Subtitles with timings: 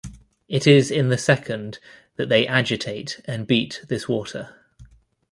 [0.47, 1.77] It is in the second
[2.15, 4.55] that they agitate and beat this water.